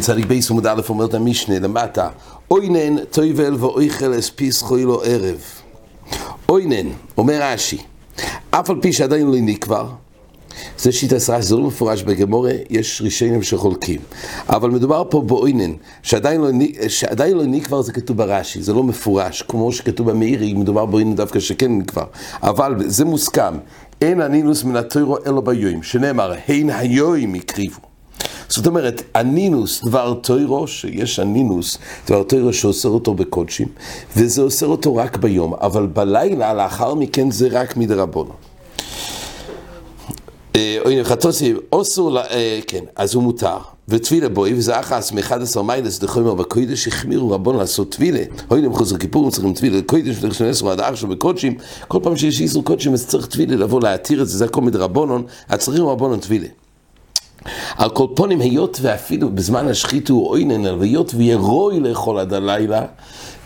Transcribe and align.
כן, 0.00 0.04
צדיק 0.04 0.26
בייס 0.26 0.50
עמוד 0.50 0.66
א' 0.66 0.80
אומרת 0.88 1.14
המשנה 1.14 1.58
למטה, 1.58 2.08
אוינן 2.50 3.04
תויבל 3.04 3.54
ואויכל 3.54 4.18
אספיס 4.18 4.62
חוילו 4.62 5.02
ערב. 5.04 5.40
אוינן, 6.48 6.88
אומר 7.18 7.38
רש"י, 7.42 7.78
אף 8.50 8.70
על 8.70 8.76
פי 8.82 8.92
שעדיין 8.92 9.26
לא 9.26 9.36
נקבר, 9.40 9.86
זה 10.78 10.92
שיטה 10.92 11.18
סרש, 11.18 11.44
זה 11.44 11.56
לא 11.56 11.62
מפורש 11.62 12.02
בגמורה, 12.02 12.52
יש 12.70 13.02
רישיינים 13.02 13.42
שחולקים. 13.42 14.00
אבל 14.48 14.70
מדובר 14.70 15.02
פה 15.10 15.20
באוינן, 15.20 15.72
שעדיין 16.02 16.40
לא, 16.40 16.48
שעדיין 16.88 17.36
לא 17.36 17.44
נקבר 17.46 17.82
זה 17.82 17.92
כתוב 17.92 18.16
ברש"י, 18.16 18.62
זה 18.62 18.72
לא 18.72 18.82
מפורש, 18.82 19.42
כמו 19.42 19.72
שכתוב 19.72 20.10
במאירי, 20.10 20.54
מדובר 20.54 20.86
באוינן 20.86 21.14
דווקא 21.14 21.40
שכן 21.40 21.78
נקבר. 21.78 22.04
אבל 22.42 22.74
זה 22.86 23.04
מוסכם, 23.04 23.54
אין 24.00 24.20
הנינוס 24.20 24.64
מן 24.64 24.76
התוירו 24.76 25.16
אלו 25.26 25.42
ביום, 25.42 25.82
שנאמר, 25.82 26.32
הן 26.48 26.70
היום 26.70 27.34
הקריבו. 27.34 27.89
זאת 28.50 28.66
אומרת, 28.66 29.02
הנינוס, 29.14 29.84
דבר 29.84 30.14
תוירו, 30.14 30.66
שיש 30.66 31.18
הנינוס, 31.18 31.78
דבר 32.06 32.22
תוירו 32.22 32.52
שאוסר 32.52 32.88
אותו 32.88 33.14
בקודשים, 33.14 33.68
וזה 34.16 34.42
אוסר 34.42 34.66
אותו 34.66 34.96
רק 34.96 35.16
ביום, 35.16 35.54
אבל 35.54 35.86
בלילה, 35.86 36.54
לאחר 36.54 36.94
מכן 36.94 37.30
זה 37.30 37.48
רק 37.50 37.76
מדרבנו. 37.76 38.32
אה, 40.56 40.78
אוי 40.84 41.04
חטוסי, 41.04 41.54
אוסור, 41.72 42.18
אה, 42.20 42.60
כן, 42.66 42.84
אז 42.96 43.14
הוא 43.14 43.22
מותר. 43.22 43.56
ותפילה 43.88 44.28
בוי, 44.28 44.54
וזה 44.54 44.80
אחס 44.80 45.12
מ-11 45.12 45.62
מיילס 45.62 45.98
דחומר 45.98 46.34
בקוידש, 46.34 46.88
החמירו 46.88 47.30
רבון 47.30 47.56
לעשות 47.56 47.90
תפילה. 47.90 48.20
אוי 48.50 48.62
להם 48.62 48.74
חוזר 48.74 48.96
כיפור, 48.96 49.30
צריכים 49.30 49.54
תפילה 49.54 49.78
לקוידש, 49.78 50.16
ודרך 50.18 50.34
של 50.34 50.48
עשר 50.50 50.68
עד 50.68 50.80
עכשיו 50.80 51.08
בקודשים. 51.08 51.54
כל 51.88 51.98
פעם 52.02 52.16
שיש 52.16 52.40
איסור 52.40 52.64
קודשים, 52.64 52.92
אז 52.92 53.06
צריך 53.06 53.26
תפילה 53.26 53.56
לבוא 53.56 53.80
להתיר 53.82 54.22
את 54.22 54.28
זה, 54.28 54.38
זה 54.38 54.44
הכל 54.44 54.60
מדרבנון, 54.60 55.24
אז 55.48 55.58
צריכים 55.58 55.86
רבונון 55.86 56.18
תפילה. 56.18 56.46
על 57.80 57.90
כל 57.90 58.06
פונים, 58.14 58.40
היות 58.40 58.78
ואפילו 58.82 59.30
בזמן 59.30 59.68
השחית 59.68 60.08
הוא 60.08 60.28
אוינן, 60.28 60.80
היות 60.80 61.14
ויהיה 61.14 61.36
רוי 61.36 61.80
לאכול 61.80 62.18
עד 62.18 62.32
הלילה, 62.32 62.86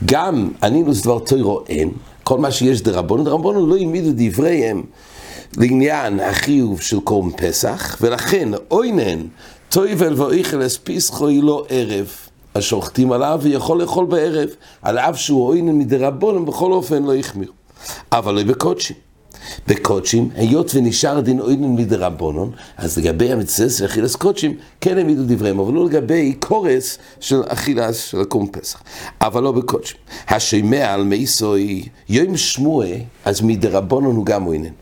גם 0.04 0.50
הנילוס 0.62 1.02
דבר 1.02 1.18
תוירו 1.18 1.60
אין, 1.68 1.90
כל 2.24 2.38
מה 2.38 2.50
שיש 2.50 2.82
דרבנון, 2.82 3.24
דרבנון 3.24 3.68
לא 3.68 3.76
העמידו 3.76 4.10
דבריהם. 4.14 4.82
לעניין 5.56 6.20
החיוב 6.20 6.80
של 6.80 7.00
קורם 7.00 7.30
פסח, 7.36 7.96
ולכן 8.00 8.48
אוינן, 8.70 9.20
טויבל 9.68 10.22
ואיכל 10.22 10.66
אספיסחו 10.66 11.28
היא 11.28 11.42
לא 11.42 11.66
ערב. 11.68 12.06
השוחטים 12.54 13.12
עליו 13.12 13.40
ויכול 13.42 13.82
לאכול 13.82 14.06
בערב, 14.06 14.48
על 14.82 14.98
אף 14.98 15.18
שהוא 15.18 15.48
אוינן 15.48 15.78
מדרבונן, 15.78 16.44
בכל 16.44 16.72
אופן 16.72 17.02
לא 17.02 17.14
החמיר. 17.14 17.52
אבל 18.12 18.34
לא 18.34 18.42
בקודשים. 18.42 18.96
בקודשים, 19.68 20.28
היות 20.34 20.74
ונשאר 20.74 21.20
דין 21.20 21.40
אוינן 21.40 21.74
מדרבונון, 21.74 22.50
אז 22.76 22.98
לגבי 22.98 23.30
של 23.68 23.84
אכילס 23.84 24.16
קודשים, 24.16 24.56
כן 24.80 24.98
העמידו 24.98 25.22
דבריהם, 25.26 25.58
אבל 25.58 25.72
לא 25.72 25.86
לגבי 25.86 26.34
קורס 26.40 26.98
של 27.20 27.42
אכילס 27.48 28.04
של 28.04 28.20
הקום 28.20 28.46
פסח. 28.46 28.82
אבל 29.20 29.42
לא 29.42 29.52
בקודשים. 29.52 29.96
השמע 30.28 30.92
על 30.92 31.04
מייסוי 31.04 31.88
יום 32.08 32.36
שמועה, 32.36 32.96
אז 33.24 33.40
מדרבונון 33.40 34.16
הוא 34.16 34.26
גם 34.26 34.46
אוינן. 34.46 34.72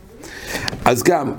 אז 0.85 1.03
גם 1.03 1.33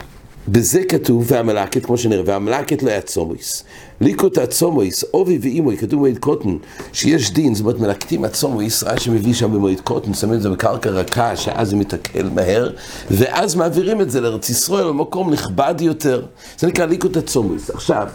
בזה 0.48 0.84
כתוב, 0.84 1.26
והמלאקת, 1.28 1.86
כמו 1.86 1.98
שנראה, 1.98 2.24
והמלאקת 2.26 2.84
לא 2.84 2.90
היה 2.90 3.02
צומויס. 3.02 3.64
ליקוט 4.02 4.38
הצומויס, 4.38 5.04
אובי 5.14 5.40
ואימוי, 5.42 5.78
כתוב 5.78 6.00
במועד 6.00 6.18
קוטן, 6.18 6.58
שיש 6.94 7.32
דין, 7.32 7.56
זאת 7.56 7.62
אומרת 7.62 7.80
מלקטים 7.80 8.24
הצומויס, 8.24 8.84
רש"י 8.84 9.10
מביא 9.10 9.34
שם 9.34 9.54
במועד 9.54 9.80
קוטן, 9.80 10.14
שמים 10.14 10.34
את 10.34 10.42
זה 10.42 10.50
בקרקע 10.50 10.90
רכה, 10.90 11.36
שאז 11.36 11.70
זה 11.70 11.76
מתעכל 11.76 12.24
מהר, 12.36 12.70
ואז 13.12 13.56
מעבירים 13.56 14.02
את 14.02 14.12
זה 14.12 14.22
לארץ 14.22 14.50
ישראל, 14.50 14.88
למקום 14.88 15.34
נכבד 15.34 15.76
יותר. 15.80 16.22
זה 16.58 16.68
נקרא 16.68 16.86
ליקוט 16.86 17.18
הצומויס. 17.18 17.70
עכשיו, 17.70 18.08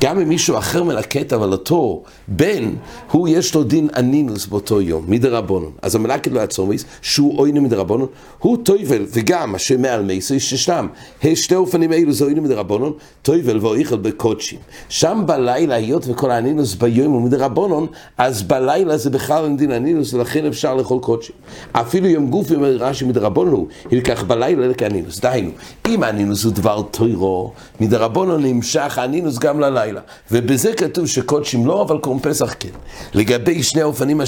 גם 0.00 0.20
אם 0.20 0.28
מישהו 0.28 0.58
אחר 0.58 0.82
מלקט, 0.82 1.32
אבל 1.32 1.52
אותו 1.52 2.02
בן, 2.28 2.70
הוא 3.10 3.28
יש 3.28 3.54
לו 3.54 3.62
דין 3.62 3.88
אנינוס 3.96 4.46
באותו 4.46 4.80
יום, 4.80 5.04
מדרבנון. 5.08 5.70
אז 5.82 5.94
המלקט 5.94 6.32
לא 6.32 6.40
יצומיס, 6.40 6.84
שהוא 7.02 7.38
אוינו 7.38 7.62
מדרבנון, 7.62 8.06
הוא 8.38 8.56
טויבל, 8.62 9.06
וגם 9.12 9.54
השם 9.54 9.82
מעל 9.82 10.02
מייסוי, 10.02 10.40
ששם, 10.40 10.86
שתי 11.34 11.54
אופנים 11.54 11.92
אלו 11.92 12.12
זה 12.12 12.24
אוינו 12.24 12.42
מדרבנון, 12.42 12.92
טויבל 13.22 13.58
ואויכל 13.60 13.96
בקודשים. 13.96 14.58
שם 14.88 15.22
בלילה, 15.26 15.74
היות 15.74 16.08
וכל 16.08 16.30
האנינוס 16.30 16.74
ביום 16.74 17.12
הוא 17.12 17.22
מדרבנון, 17.22 17.86
אז 18.18 18.42
בלילה 18.42 18.96
זה 18.96 19.10
בכלל 19.10 19.44
אין 19.44 19.56
דין 19.56 19.72
אנינוס, 19.72 20.14
ולכן 20.14 20.46
אפשר 20.46 20.74
לאכול 20.74 20.98
קודשים. 20.98 21.36
אפילו 21.72 22.06
יום 22.06 22.30
גוף 22.30 22.52
אומר 22.52 22.76
רש"י 22.76 23.04
מדרבנון 23.04 23.52
הוא, 23.52 23.66
ילקח 23.90 24.22
בלילה 24.22 24.68
לכ 24.68 24.82
אנינוס. 24.82 25.20
דהיינו, 25.20 25.50
אם 25.88 26.02
האנינוס 26.02 26.44
הוא 26.44 26.52
דבר 26.52 26.82
טוירו, 26.82 27.52
מדרבנון 27.80 28.46
נמשך 28.46 28.98
האנינוס 28.98 29.38
גם 29.38 29.60
ללילה. 29.60 29.89
לילה. 29.90 30.00
ובזה 30.30 30.72
כתוב 30.72 31.06
שקודשים 31.06 31.66
לא, 31.66 31.82
אבל 31.82 31.98
קוראים 31.98 32.22
פסח 32.22 32.54
כן. 32.60 32.68
לגבי 33.14 33.62
שני 33.62 33.82
האופנים 33.82 34.20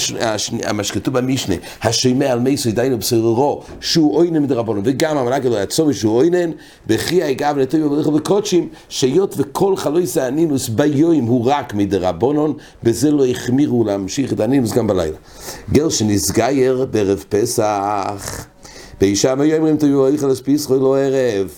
מה 0.73 0.85
שכתוב 0.85 1.19
במשנה, 1.19 1.55
השמע 1.83 2.33
על 2.33 2.39
מייסו 2.39 2.71
דיינו 2.71 2.99
בסררו, 2.99 3.63
שהוא 3.81 4.17
אוינן 4.17 4.43
מדרבנון, 4.43 4.83
וגם 4.85 5.17
המלאג 5.17 5.47
אלוהי 5.47 5.63
הצומי 5.63 5.95
שהוא 5.95 6.17
אוינן, 6.17 6.51
בכי 6.87 7.23
היגב 7.23 7.59
נטוי 7.59 7.83
ובדרך 7.83 8.07
בקודשים, 8.07 8.69
שהיות 8.89 9.35
וכל 9.39 9.77
חלוי 9.77 10.05
הנינוס 10.21 10.69
ביום 10.69 11.25
הוא 11.25 11.47
רק 11.47 11.75
מדרבנון, 11.75 12.55
בזה 12.83 13.11
לא 13.11 13.27
החמירו 13.27 13.85
להמשיך 13.85 14.33
את 14.33 14.41
הנינוס 14.41 14.73
גם 14.73 14.87
בלילה. 14.87 15.17
גר 15.73 15.89
שנסגייר 15.89 16.87
בערב 16.91 17.25
פסח, 17.29 18.47
באישה 19.01 19.35
מי 19.35 19.57
אומרים 19.57 19.77
תביאו 19.77 20.07
איכל 20.07 20.33
אספיסחו 20.33 20.77
לא 20.77 20.99
ערב. 20.99 21.51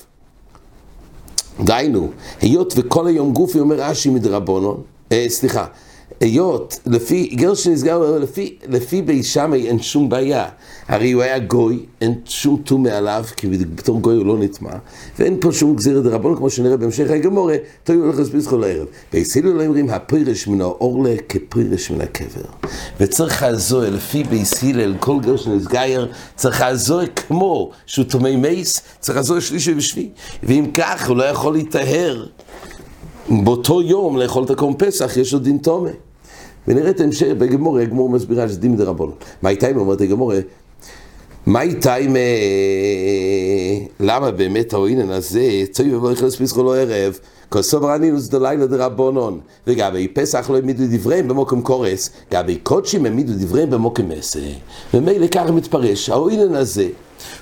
דהיינו, 1.61 2.11
היות 2.41 2.75
וכל 2.77 3.07
היום 3.07 3.33
גופי 3.33 3.61
אומר 3.61 3.77
רש"י 3.77 4.11
מדרבנון, 4.11 4.83
אה, 5.13 5.25
סליחה, 5.29 5.67
היות, 6.21 6.81
לפי, 6.87 7.27
גר 7.27 7.55
שנסגר, 7.55 8.19
לפי, 8.19 8.57
לפי 8.69 9.03
בית 9.03 9.25
שמאי 9.25 9.69
אין 9.69 9.83
שום 9.83 10.09
בעיה. 10.09 10.49
הרי 10.89 11.13
הוא 11.13 11.23
היה 11.23 11.39
גוי, 11.39 11.81
אין 12.01 12.15
שום 12.25 12.63
טומא 12.65 12.89
עליו, 12.89 13.25
כי 13.37 13.49
בתור 13.49 14.01
גוי 14.01 14.17
הוא 14.17 14.27
לא 14.27 14.39
נטמע, 14.39 14.71
ואין 15.19 15.37
פה 15.41 15.53
שום 15.53 15.77
גזירת 15.77 16.03
דרבון, 16.05 16.37
כמו 16.37 16.51
שנראה 16.51 16.77
בהמשך 16.77 17.07
תוהים 17.85 18.03
הולך 18.03 18.19
לספיס 18.19 18.47
כל 18.47 18.65
הערב. 18.65 18.87
בהסילו 19.13 19.55
לא 19.55 19.63
אומרים, 19.63 19.91
הפרירש 19.91 20.49
מן 20.49 20.61
האורלה 20.61 21.15
כפרירש 21.29 21.91
מן 21.91 22.01
הקבר. 22.01 22.69
וצריך 23.01 23.43
הזוהר, 23.43 23.91
לפי 23.91 24.25
בייס 24.25 24.65
הלל, 24.65 24.95
כל 25.01 25.21
גר 25.21 25.37
שנסגר, 25.37 26.07
צריך 26.37 26.63
הזוהר 26.63 27.07
כמו 27.17 27.71
שהוא 27.87 28.05
טומא 28.05 28.37
מייס, 28.37 28.83
צריך 29.01 29.19
הזוהר 29.19 29.41
שלישי 29.41 29.75
ושבי. 29.77 30.09
ואם 30.43 30.71
כך, 30.75 31.09
הוא 31.09 31.17
לא 31.17 31.25
יכול 31.25 31.53
להיטהר. 31.53 32.27
באותו 33.29 33.83
יום 33.83 34.17
לאכול 34.17 34.45
את 34.45 34.51
הקום 34.51 34.75
פסח, 34.79 35.17
יש 35.17 35.33
לו 35.33 35.39
דין 35.39 35.59
תומה. 35.59 35.91
ונראה 36.69 36.91
את 36.91 37.01
המשך 37.01 37.27
בגמורה, 37.39 37.83
הגמור 37.83 38.09
מסבירה 38.09 38.49
שזה 38.49 38.61
דין 38.61 38.77
דרבנון. 38.77 39.13
מה 39.43 39.51
איתה 39.51 39.71
אם 39.71 39.77
אומרת 39.77 40.01
הגמורה? 40.01 40.39
מה 41.47 41.63
איתה 41.63 41.97
אם... 41.97 42.17
למה 44.01 44.31
באמת 44.31 44.73
האוינן 44.73 45.11
הזה, 45.11 45.63
צוי 45.71 45.95
ובוא 45.95 46.13
יכנס 46.13 46.37
פסחו 46.37 46.63
לו 46.63 46.75
ערב, 46.75 47.19
כוסוב 47.49 47.85
רנינוס 47.85 48.29
דלילה 48.29 48.67
דרבנון, 48.67 49.41
וגבי 49.67 50.09
פסח 50.09 50.51
לא 50.51 50.57
העמידו 50.57 50.85
דבריהם 50.91 51.29
במוקם 51.29 51.63
קורס, 51.63 52.11
גבי 52.33 52.57
קודשים 52.57 53.05
העמידו 53.05 53.33
דבריהם 53.37 53.71
במוקם 53.71 54.11
עשה. 54.11 54.41
ומילא 54.95 55.27
ככה 55.27 55.53
מתפרש, 55.53 56.11
האוינן 56.11 56.55
הזה, 56.55 56.89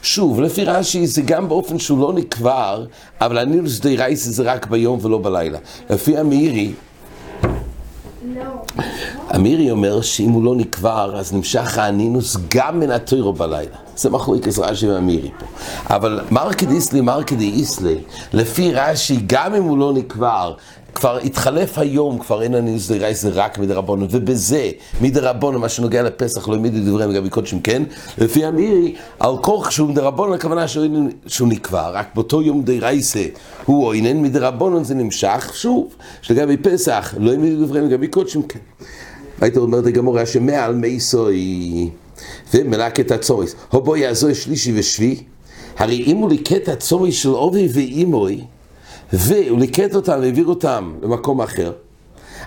שוב, 0.02 0.40
לפי 0.40 0.64
רש"י 0.64 1.06
זה 1.06 1.22
גם 1.22 1.48
באופן 1.48 1.78
שהוא 1.78 1.98
לא 1.98 2.12
נקבר, 2.12 2.86
אבל 3.20 3.38
הנילוס 3.38 3.80
די 3.80 3.96
רייס 3.96 4.24
זה 4.24 4.42
רק 4.42 4.66
ביום 4.66 4.98
ולא 5.02 5.18
בלילה. 5.18 5.58
לפי 5.90 6.18
המאירי, 6.18 6.72
אמירי 9.34 9.70
אומר 9.70 10.00
שאם 10.00 10.30
הוא 10.30 10.44
לא 10.44 10.56
נקבר, 10.56 11.16
אז 11.16 11.32
נמשך 11.32 11.78
האנינוס 11.78 12.36
גם 12.54 12.80
מן 12.80 12.90
הטוירו 12.90 13.32
בלילה. 13.32 13.76
זה 13.96 14.10
מחלוק 14.10 14.46
עזרה 14.46 14.68
רש"י 14.70 14.88
ואמירי 14.88 15.30
פה. 15.38 15.46
אבל 15.94 16.20
מרקד 16.30 16.70
איסלי, 16.70 17.00
מרקד 17.00 17.40
איסלי, 17.40 17.98
לפי 18.32 18.72
רש"י, 18.74 19.20
גם 19.26 19.54
אם 19.54 19.62
הוא 19.62 19.78
לא 19.78 19.92
נקבר, 19.92 20.54
כבר 20.94 21.18
התחלף 21.24 21.78
היום, 21.78 22.18
כבר 22.18 22.42
אין 22.42 22.54
אני 22.54 22.78
זרעי 22.78 23.14
זה 23.14 23.28
רק 23.28 23.58
מדרבנו, 23.58 24.06
ובזה, 24.10 24.70
מדרבנו, 25.00 25.58
מה 25.58 25.68
שנוגע 25.68 26.02
לפסח, 26.02 26.48
לא 26.48 26.54
העמידו 26.54 26.78
דבריהם 26.90 27.10
לגבי 27.10 27.30
קודשים, 27.30 27.60
כן? 27.60 27.82
לפי 28.18 28.48
אמירי, 28.48 28.94
על 29.20 29.36
כוח 29.40 29.70
שהוא 29.70 29.88
מדרבנו, 29.88 30.34
הכוונה 30.34 30.68
שהוא, 30.68 31.48
נקבע, 31.48 31.90
רק 31.90 32.06
באותו 32.14 32.42
יום 32.42 32.62
דרייסה 32.62 33.24
הוא 33.64 33.92
אינן, 33.92 34.22
מדרבנו 34.22 34.84
זה 34.84 34.94
נמשך, 34.94 35.50
שוב, 35.54 35.94
שלגבי 36.22 36.56
פסח, 36.56 37.14
לא 37.18 37.30
העמידו 37.30 37.66
דבריהם 37.66 37.86
לגבי 37.86 38.08
קודשים, 38.08 38.42
כן. 38.42 38.58
היית 39.40 39.56
אומרת 39.56 39.84
לגמור, 39.84 40.24
שמעל 40.24 40.74
מייסוי 40.74 41.90
ומלקט 42.54 43.10
הצוריס, 43.10 43.54
הובו 43.70 43.96
יעזור 43.96 44.32
שלישי 44.32 44.72
ושבי, 44.78 45.22
הרי 45.78 46.02
אם 46.06 46.16
הוא 46.16 46.30
ליקט 46.30 46.68
הצוריס 46.68 47.14
של 47.14 47.28
אובי 47.28 47.68
ואימוי, 47.72 48.40
והוא 49.12 49.58
ליקט 49.58 49.94
אותם 49.94 50.18
והעביר 50.20 50.46
אותם 50.46 50.92
למקום 51.02 51.40
אחר, 51.40 51.72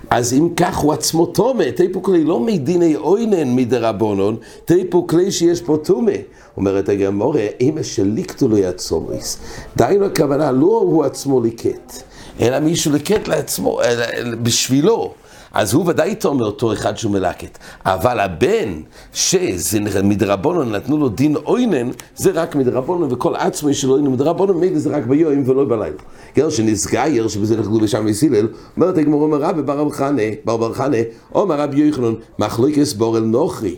אז 0.10 0.34
אם 0.34 0.50
כך 0.56 0.78
הוא 0.78 0.94
עצמו 0.94 1.26
תומה, 1.26 1.72
תיפו 1.72 2.04
כלי 2.04 2.24
לא 2.24 2.40
מדיני 2.40 2.96
אוינן 2.96 3.56
מדרבונון, 3.56 4.38
תיפו 4.66 5.08
כלי 5.08 5.32
שיש 5.32 5.62
פה 5.62 5.78
תומה. 5.84 6.12
אומרת 6.58 6.90
הגמורה, 6.90 7.46
אמא 7.62 7.84
שליקטו 7.84 8.48
לו 8.48 8.58
יצומריס. 8.58 9.38
דהיינו 9.78 10.06
הכוונה, 10.06 10.52
לא 10.52 10.66
הוא 10.66 11.04
עצמו 11.04 11.42
ליקט, 11.42 11.94
אלא 12.42 12.60
מישהו 12.60 12.92
ליקט 12.92 13.28
לעצמו, 13.28 13.82
אלא 13.84 14.36
בשבילו. 14.36 15.14
אז 15.56 15.74
הוא 15.74 15.84
ודאי 15.88 16.16
תומר 16.16 16.46
אותו 16.46 16.74
אחד 16.74 16.98
שהוא 16.98 17.12
מלקט. 17.12 17.58
אבל 17.86 18.20
הבן, 18.20 18.82
שזה 19.14 19.80
מדרבנון 20.04 20.72
נתנו 20.72 20.98
לו 20.98 21.10
דין 21.10 21.36
אוינן, 21.36 21.90
זה 22.16 22.32
רק 22.32 22.56
מדרבנון, 22.56 23.14
וכל 23.14 23.36
עצמי 23.36 23.74
של 23.74 23.92
אוינן 23.92 24.12
מדרבנון, 24.12 24.58
מילא 24.58 24.80
זה 24.80 24.90
רק 24.98 25.06
ביום 25.06 25.50
ולא 25.50 25.66
בלילה. 25.66 25.96
גר 26.36 26.50
שנסגייר, 26.50 27.28
שבזה 27.28 27.58
נכלו 27.58 27.80
בשם 27.80 28.06
מסילל, 28.06 28.48
אומרת 28.78 28.98
הגמור 28.98 29.24
אומר 29.24 29.38
רבי 29.38 29.62
בר 29.62 29.84
בר 29.84 29.90
חנה, 29.90 30.22
בר 30.46 30.58
בר 30.58 30.74
חנה, 30.74 30.98
אומר 31.36 31.62
רבי 31.62 31.80
יוחנן, 31.80 32.14
מחלוקס 32.40 32.94
בור 32.94 33.18
אל 33.18 33.24
נוכרי. 33.24 33.76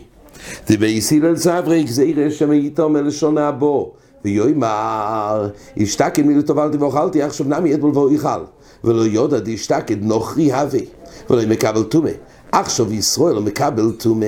דבייסילל 0.70 1.36
סברי 1.36 1.82
גזירה 1.82 2.30
שמייתם 2.30 2.96
אל 2.96 3.06
לשון 3.06 3.38
הבו. 3.38 3.92
ויאמר, 4.24 5.48
השתקד 5.76 6.26
מלטובלתי 6.26 6.76
ואוכלתי, 6.76 7.22
עכשיו 7.22 7.46
נמי 7.46 7.74
אתמול 7.74 7.98
ואיכל. 7.98 8.40
ולא 8.84 9.02
יודע 9.02 9.38
דשתקד 9.38 10.04
נוכרי 10.04 10.52
הווה, 10.52 10.80
ולא 11.30 11.42
מקבל 11.46 11.82
טומא. 11.82 12.10
עכשיו 12.52 12.92
ישראל 12.92 13.34
לא 13.34 13.40
מקבל 13.40 13.92
טומא. 13.98 14.26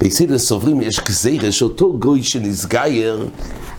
ביסידס 0.00 0.46
סוברים 0.46 0.80
יש 0.80 1.00
גזירה 1.00 1.52
שאותו 1.52 1.98
גוי 1.98 2.22
שנסגייר 2.22 3.28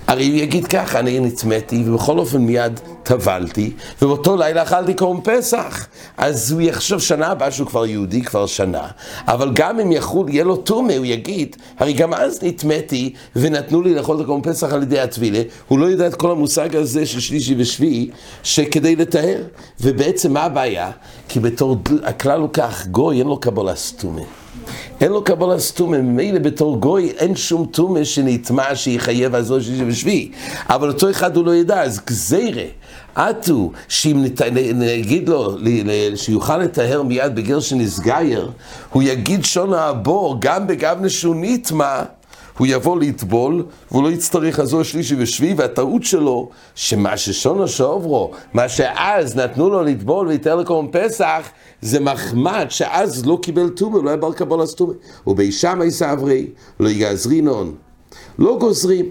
הרי 0.10 0.28
הוא 0.28 0.36
יגיד 0.36 0.68
ככה, 0.68 1.00
אני 1.00 1.20
נצמאתי, 1.20 1.84
ובכל 1.86 2.20
אופן 2.20 2.38
מיד 2.38 2.80
טבלתי, 3.04 3.72
ובאותו 4.02 4.38
לילה 4.38 4.64
אכלתי 4.64 4.94
קורם 4.94 5.22
פסח. 5.22 5.88
אז 6.18 6.52
הוא 6.52 6.62
יחשוב 6.62 7.00
שנה 7.00 7.28
הבאה 7.28 7.52
שהוא 7.52 7.68
כבר 7.68 7.86
יהודי 7.86 8.22
כבר 8.22 8.46
שנה, 8.46 8.88
אבל 9.28 9.52
גם 9.54 9.80
אם 9.80 9.92
יחול, 9.92 10.30
יהיה 10.30 10.44
לו 10.44 10.56
טומא, 10.56 10.94
הוא 10.94 11.06
יגיד, 11.06 11.56
הרי 11.80 11.94
גם 11.94 12.14
אז 12.14 12.44
נטמאתי, 12.44 13.14
ונתנו 13.36 13.82
לי 13.82 13.96
לאכול 13.96 14.16
את 14.18 14.22
הקורם 14.22 14.42
פסח 14.42 14.74
על 14.74 14.84
ידי 14.84 15.00
הטבילה, 15.00 15.42
הוא 15.68 15.80
לא 15.80 15.86
יודע 15.86 16.08
את 16.08 16.16
כל 16.16 16.32
המושג 16.32 16.76
הזה 16.76 17.06
של 17.06 17.20
שלישי 17.20 17.56
ושביעי, 17.58 18.10
שכדי 18.44 18.96
לטהר. 18.96 19.44
ובעצם 19.82 20.34
מה 20.34 20.44
הבעיה? 20.44 20.92
כי 21.28 21.40
בתור, 21.40 21.78
הכלל 22.04 22.40
הוא 22.40 22.50
כך, 22.54 22.88
גוי 22.88 23.20
אין 23.20 23.28
לו 23.28 23.40
קבולת 23.40 23.78
טומא. 23.98 24.22
אין 25.02 25.12
לו 25.12 25.24
קבלה 25.24 25.60
סתומה, 25.60 25.98
ממילא 25.98 26.40
בתור 26.40 26.78
גוי 26.78 27.12
אין 27.18 27.36
שום 27.36 27.66
תומה 27.66 28.06
שנטמע 28.06 28.76
שיחייב 28.76 29.36
הזו 29.36 29.62
שישי 29.62 29.84
ושביעי. 29.88 30.32
אבל 30.70 30.88
אותו 30.88 31.10
אחד 31.10 31.38
הוא 31.38 31.46
לא 31.46 31.56
ידע, 31.56 31.82
אז 31.82 32.02
גזירה, 32.08 32.64
עטו, 33.16 33.72
שאם 33.88 34.26
נגיד 34.76 35.30
לו 35.30 35.58
שיוכל 36.16 36.58
לטהר 36.58 37.04
מיד 37.04 37.36
בגר 37.36 37.60
שנסגייר, 37.60 38.52
הוא 38.90 39.04
יגיד 39.04 39.46
שון 39.46 39.74
הבור 39.74 40.38
גם 40.40 40.68
בגב 40.68 40.98
נשו 41.02 41.34
נטמע 41.36 42.04
הוא 42.60 42.68
יבוא 42.68 43.00
לטבול, 43.00 43.66
והוא 43.92 44.04
לא 44.04 44.12
יצטרך 44.12 44.60
הזו 44.60 44.84
שלישי 44.84 45.16
ושביעי, 45.18 45.54
והטעות 45.54 46.04
שלו, 46.04 46.50
שמה 46.76 47.18
ששונו 47.18 47.68
שעוברו, 47.68 48.32
מה 48.54 48.70
שאז 48.70 49.36
נתנו 49.36 49.70
לו 49.70 49.84
לטבול 49.84 50.28
ויתר 50.28 50.56
לקרום 50.56 50.88
פסח, 50.92 51.50
זה 51.82 52.00
מחמד 52.00 52.66
שאז 52.70 53.26
לא 53.26 53.40
קיבל 53.42 53.70
טומא, 53.70 53.98
לא 54.04 54.10
היה 54.10 54.18
בר 54.18 54.34
קבול 54.34 54.62
אז 54.62 54.76
טומא. 54.76 54.94
ובישמי 55.28 55.92
סברי, 55.92 56.48
לא 56.80 56.90
יגזרינון. 56.90 57.76
לא 58.40 58.58
גוזרים. 58.60 59.10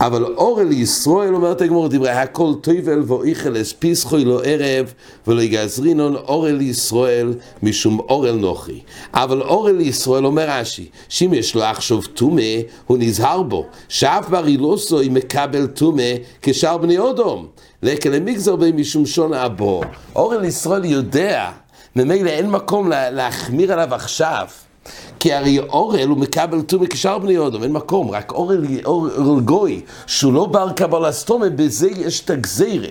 אבל 0.00 0.24
אורל 0.24 0.72
ישראל, 0.72 1.34
אומרת 1.34 1.60
הגמור, 1.60 1.88
דברי 1.88 2.10
הכל 2.10 2.52
טויבל 2.60 3.02
ואיכל 3.06 3.60
אספיסחוי 3.60 4.24
לא 4.24 4.40
ערב 4.44 4.92
ולא 5.26 5.42
יגזרינון 5.42 6.16
אורל 6.16 6.60
ישראל 6.60 7.34
משום 7.62 8.00
אורל 8.00 8.32
נוחי. 8.32 8.80
אבל 9.14 9.42
אורל 9.42 9.80
ישראל 9.80 10.26
אומר 10.26 10.50
רש"י, 10.50 10.88
שאם 11.08 11.34
יש 11.34 11.54
לו 11.54 11.62
עכשיו 11.62 12.02
טומא, 12.02 12.42
הוא 12.86 12.98
נזהר 13.00 13.42
בו, 13.42 13.66
שאף 13.88 14.28
בר 14.28 14.46
אילוסוי 14.46 15.08
מקבל 15.08 15.66
טומא 15.66 16.12
כשאר 16.42 16.78
בני 16.78 16.98
אודום. 16.98 17.46
לקל 17.82 18.14
המגזר 18.14 18.56
בי 18.56 18.72
משום 18.72 19.06
שון 19.06 19.34
אבו. 19.34 19.80
אורל 20.16 20.44
ישראל 20.44 20.84
יודע, 20.84 21.50
ממילא 21.96 22.30
אין 22.30 22.50
מקום 22.50 22.88
להחמיר 22.88 23.72
עליו 23.72 23.94
עכשיו. 23.94 24.46
כי 25.20 25.32
הרי 25.32 25.58
אורל 25.58 26.08
הוא 26.08 26.18
מקבל 26.18 26.62
טומא 26.62 26.86
כשאר 26.86 27.18
בני 27.18 27.46
אדם, 27.46 27.62
אין 27.62 27.72
מקום, 27.72 28.10
רק 28.10 28.32
אורל, 28.32 28.64
אורל 28.84 29.40
גוי, 29.40 29.80
שהוא 30.06 30.32
לא 30.32 30.46
בר 30.46 30.72
קבל 30.72 31.08
אסתומה, 31.08 31.48
בזה 31.48 31.88
יש 31.96 32.20
את 32.20 32.30
הגזירה. 32.30 32.88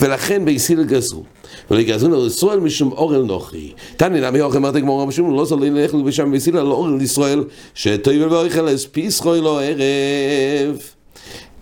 ולכן 0.00 0.44
ביסיל 0.44 0.84
גזרו. 0.84 1.22
ולגזרו 1.70 2.14
על 2.14 2.26
ישראל 2.26 2.60
משום 2.60 2.92
אורל 2.92 3.22
נוחי. 3.22 3.72
תני 3.96 4.40
אוכל 4.40 4.56
אמרת 4.56 4.74
גמור 4.74 5.06
משום 5.06 5.36
לא 5.36 5.44
זול 5.44 5.64
ללך 5.64 5.94
בשם 5.94 6.30
ביסיל 6.30 6.56
על 6.56 6.66
אורל 6.66 7.02
ישראל, 7.02 7.44
שטויבל 7.74 8.32
ואוכל 8.32 8.74
אס 8.74 8.84
פיסחוי 8.84 9.40
לו 9.40 9.58
ערב. 9.58 10.93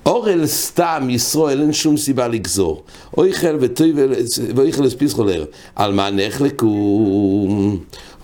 אורל 0.06 0.46
סתם 0.46 1.06
ישראל 1.10 1.60
אין 1.60 1.72
שום 1.72 1.96
סיבה 1.96 2.28
לגזור. 2.28 2.82
אויכל 3.18 3.58
ואויכל 4.54 4.86
אס 4.86 4.94
פיסחוי 4.94 5.32
לערב. 5.32 5.46
על 5.76 5.92
מה 5.92 6.10
נחלקו? 6.10 6.66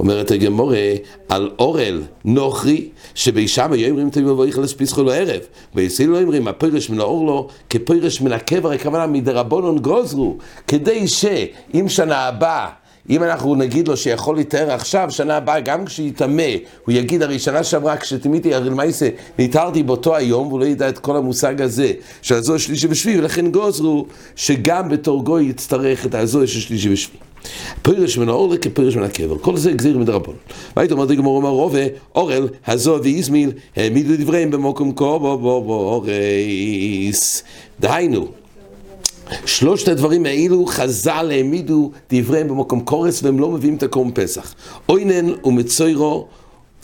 אומרת 0.01 0.31
הגמורה 0.31 0.93
על 1.29 1.51
אורל 1.59 2.03
נוכרי, 2.25 2.89
שבישם 3.15 3.73
היו 3.73 3.91
אומרים 3.91 4.11
תביאו 4.11 4.39
ואיכל 4.39 4.61
לספיסחו 4.61 5.03
לו 5.03 5.13
ערב. 5.13 5.41
בישראל 5.75 6.09
לא 6.09 6.21
אומרים, 6.21 6.49
הפרש 6.49 6.91
מן 6.91 7.01
האור 7.01 7.27
לו, 7.27 7.49
כפרש 7.71 8.21
מן 8.21 8.33
הקבר, 8.33 8.73
הכוונה 8.73 9.07
מדרבנון 9.07 9.79
גוזרו, 9.79 10.37
כדי 10.67 11.09
שאם 11.09 11.89
שנה 11.89 12.19
הבאה 12.19 12.69
אם 13.11 13.23
אנחנו 13.23 13.55
נגיד 13.55 13.89
לו 13.89 13.97
שיכול 13.97 14.37
להתאר 14.37 14.71
עכשיו, 14.71 15.09
שנה 15.11 15.37
הבאה, 15.37 15.61
גם 15.61 15.85
כשיטמא, 15.85 16.53
הוא 16.85 16.95
יגיד, 16.95 17.23
הרי 17.23 17.39
שנה 17.39 17.65
שעברה 17.65 17.97
כשתמיתי, 17.97 18.55
הרי 18.55 18.71
למעשה, 18.71 19.09
נתארתי 19.39 19.83
באותו 19.83 20.17
היום, 20.17 20.47
והוא 20.47 20.61
לא 20.61 20.65
ידע 20.65 20.89
את 20.89 20.99
כל 20.99 21.17
המושג 21.17 21.63
הזה, 21.63 21.93
של 22.23 22.35
הזוהר 22.35 22.59
שלישי 22.59 22.87
ושביעי, 22.91 23.19
ולכן 23.19 23.51
גוזרו, 23.51 24.07
שגם 24.37 24.89
בתור 24.89 25.25
גוי 25.25 25.45
יצטרך 25.45 26.07
את 26.07 26.15
הזוהר 26.15 26.47
של 26.47 26.61
שלישי 26.61 26.93
ושביעי. 26.93 27.29
פירש 27.83 28.19
מן 28.19 28.29
האור 28.29 28.57
כפירש 28.57 28.97
מן 28.97 29.03
הקבר. 29.03 29.39
כל 29.39 29.57
זה 29.57 29.73
גזיר 29.73 29.99
מדרבון. 29.99 30.35
והיית 30.77 30.93
אומרת 30.93 31.09
גמור 31.09 31.37
אומר 31.37 31.49
רובה, 31.49 31.81
אורל, 32.15 32.49
הזו 32.67 32.99
ואיזמיל, 33.03 33.53
העמידו 33.77 34.15
דבריהם 34.17 34.51
במוקום 34.51 34.95
כה 34.95 35.05
בו 35.05 35.39
בו 35.39 35.63
בו 35.63 35.75
אורייס. 35.75 37.43
דהיינו, 37.81 38.29
שלושת 39.47 39.89
הדברים 39.89 40.27
האלו 40.27 40.67
חז"ל 40.67 41.29
העמידו 41.31 41.91
דבריהם 42.13 42.49
במקום 42.49 42.81
קורס 42.81 43.23
והם 43.23 43.39
לא 43.39 43.51
מביאים 43.51 43.77
את 43.77 43.83
הקום 43.83 44.11
פסח. 44.15 44.55
אוינן 44.89 45.33
ומצוירו, 45.45 46.27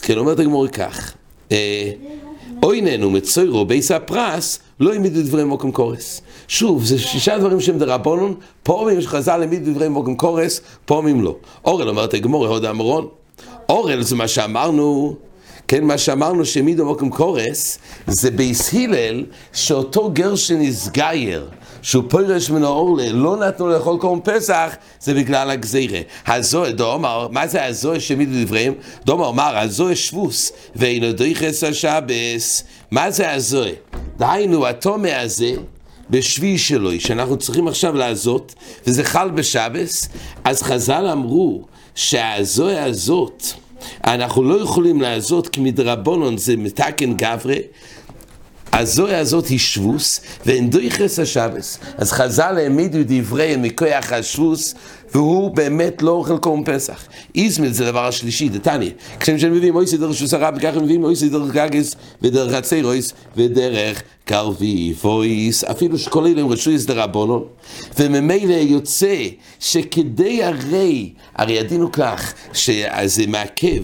כן 0.01 0.17
אומרת 0.17 0.39
הגמור 0.39 0.67
כך, 0.67 1.13
אה, 1.51 1.91
אוינן 2.63 3.03
ומצוירו 3.03 3.65
בייס 3.65 3.91
הפרס 3.91 4.59
לא 4.79 4.93
העמידו 4.93 5.21
דבריהם 5.21 5.49
במקום 5.49 5.71
קורס. 5.71 6.21
שוב, 6.47 6.85
זה 6.85 6.99
שישה 6.99 7.37
דברים 7.37 7.61
שהם 7.61 7.77
דרבנון, 7.77 8.35
פעמים 8.63 9.01
שחז"ל 9.01 9.41
העמידו 9.41 9.71
דבריהם 9.71 9.95
במקום 9.95 10.15
קורס, 10.15 10.61
פעמים 10.85 11.21
לא. 11.21 11.35
אורל 11.65 11.89
אומרת 11.89 12.13
הגמור, 12.13 12.47
הוד 12.47 12.65
אמרון. 12.65 13.07
אורל 13.69 14.01
זה 14.01 14.15
מה 14.15 14.27
שאמרנו 14.27 15.15
כן, 15.67 15.83
מה 15.83 15.97
שאמרנו 15.97 16.45
שהעמידו 16.45 16.85
במקום 16.85 17.09
קורס, 17.09 17.79
זה 18.07 18.31
בייס 18.31 18.73
הלל, 18.73 19.25
שאותו 19.53 20.11
גר 20.13 20.35
שנסגייר, 20.35 21.49
שהוא 21.81 22.03
פורש 22.09 22.49
מן 22.49 22.63
האורלה, 22.63 23.11
לא 23.11 23.37
נתנו 23.37 23.67
לאכול 23.67 23.99
קורם 23.99 24.19
פסח, 24.23 24.75
זה 24.99 25.13
בגלל 25.13 25.49
הגזירה. 25.49 25.99
הזוהר, 26.27 26.71
דאמר, 26.71 27.27
מה 27.31 27.47
זה 27.47 27.65
הזוהר 27.65 27.99
שהעמידו 27.99 28.45
דבריהם? 28.45 28.73
דאמר, 29.05 29.29
אמר, 29.29 29.57
הזוהר 29.57 29.95
שבוס, 29.95 30.51
ואינו 30.75 31.11
דויכס 31.11 31.63
השבס. 31.63 32.63
מה 32.91 33.11
זה 33.11 33.31
הזוהר? 33.31 33.73
דהיינו, 34.17 34.67
התומא 34.67 35.07
הזה, 35.07 35.51
בשביעי 36.09 36.57
שלו, 36.57 36.99
שאנחנו 36.99 37.37
צריכים 37.37 37.67
עכשיו 37.67 37.95
לעזות, 37.95 38.55
וזה 38.87 39.03
חל 39.03 39.29
בשבס, 39.29 40.09
אז 40.43 40.63
חז"ל 40.63 41.07
אמרו 41.11 41.61
שהזוהר 41.95 42.83
הזאת, 42.83 43.43
אנחנו 44.03 44.43
לא 44.43 44.61
יכולים 44.61 45.01
לעזות 45.01 45.47
כי 45.47 45.61
מדרבנון 45.61 46.37
זה 46.37 46.57
מתקן 46.57 47.13
גברי, 47.13 47.61
הזוהי 48.79 49.15
הזאת 49.15 49.47
היא 49.47 49.59
שבוס, 49.59 50.21
ואין 50.45 50.69
דויכס 50.69 51.19
השבס. 51.19 51.79
אז 51.97 52.11
חז"ל 52.11 52.57
העמידו 52.57 52.97
דברי 53.05 53.55
מכוח 53.57 54.11
השבוס, 54.11 54.75
והוא 55.13 55.55
באמת 55.55 56.01
לא 56.01 56.11
אוכל 56.11 56.37
קורם 56.37 56.63
פסח. 56.63 57.05
איזמל 57.35 57.71
זה 57.71 57.87
הדבר 57.87 58.07
השלישי, 58.07 58.49
דתניא. 58.49 58.89
כשהם 59.19 59.53
מביאים 59.53 59.75
אויסי 59.75 59.97
דרך 59.97 60.15
שוס 60.15 60.33
הרב, 60.33 60.53
וככה 60.57 60.77
הם 60.77 60.83
מביאים 60.83 61.03
אויסי 61.03 61.29
דרך 61.29 61.51
גגס, 61.51 61.95
ודרך 62.21 62.53
הציירויס, 62.53 63.13
ודרך 63.37 64.01
קרבי 64.25 64.93
פויס, 64.93 65.63
אפילו 65.63 65.97
שכל 65.97 66.25
אלה 66.25 66.41
הם 66.41 66.47
רשו 66.47 66.71
דרבנון, 66.87 67.43
וממילא 67.99 68.53
יוצא 68.53 69.15
שכדי 69.59 70.43
הרי, 70.43 71.13
הרי 71.35 71.59
הדין 71.59 71.81
הוא 71.81 71.91
כך, 71.91 72.33
שזה 72.53 73.23
מעכב. 73.27 73.83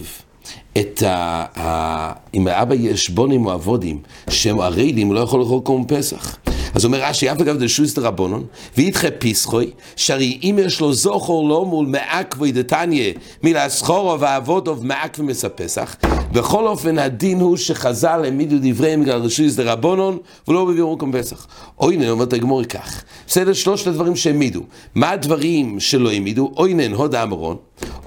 את 0.78 1.02
ה... 1.02 1.44
ה 1.60 2.12
אם 2.36 2.46
לאבא 2.46 2.74
יש 2.74 3.10
בונים 3.10 3.46
או 3.46 3.54
אבודים 3.54 3.98
שהם 4.30 4.56
הוא 4.56 5.14
לא 5.14 5.20
יכול 5.20 5.40
לאכול 5.40 5.60
קום 5.64 5.84
פסח. 5.88 6.36
אז 6.74 6.84
אומר 6.84 7.02
רש"י, 7.02 7.32
אף 7.32 7.40
אגב 7.40 7.58
דשויס 7.58 7.94
דרבנון, 7.94 8.44
וידחה 8.76 9.10
פיסחוי, 9.10 9.70
שהרי 9.96 10.38
אם 10.42 10.58
יש 10.62 10.80
לו 10.80 10.92
זוכר 10.92 11.32
לא 11.32 11.66
מול 11.66 11.86
מעכבוי 11.86 12.52
דתניא, 12.52 13.12
מלהסחורו 13.42 14.20
ועבודו 14.20 14.76
מעכבי 14.82 15.24
מספסח, 15.24 15.96
בכל 16.32 16.66
אופן 16.66 16.98
הדין 16.98 17.40
הוא 17.40 17.56
שחז"ל 17.56 18.20
העמידו 18.24 18.56
דבריהם 18.62 19.02
בגלל 19.02 19.20
רשויס 19.20 19.56
דרבנון, 19.56 20.18
ולא 20.48 20.64
בביאור 20.64 20.98
קום 20.98 21.12
פסח. 21.12 21.46
אוינן, 21.78 22.08
אומרת 22.08 22.32
הגמור 22.32 22.64
כך, 22.64 23.02
בסדר 23.26 23.52
שלושת 23.52 23.86
הדברים 23.86 24.16
שהעמידו. 24.16 24.60
מה 24.94 25.10
הדברים 25.10 25.80
שלא 25.80 26.10
העמידו? 26.10 26.52
אוינן, 26.56 26.92
הוד 26.92 27.14
האמרון, 27.14 27.56